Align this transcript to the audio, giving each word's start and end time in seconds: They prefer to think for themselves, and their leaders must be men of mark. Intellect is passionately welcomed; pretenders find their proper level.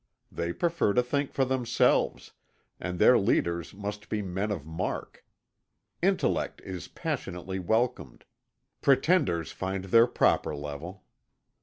They 0.31 0.51
prefer 0.51 0.93
to 0.93 1.03
think 1.03 1.31
for 1.31 1.45
themselves, 1.45 2.31
and 2.79 2.97
their 2.97 3.19
leaders 3.19 3.71
must 3.71 4.09
be 4.09 4.23
men 4.23 4.49
of 4.49 4.65
mark. 4.65 5.23
Intellect 6.01 6.59
is 6.61 6.87
passionately 6.87 7.59
welcomed; 7.59 8.25
pretenders 8.81 9.51
find 9.51 9.83
their 9.85 10.07
proper 10.07 10.55
level. 10.55 11.03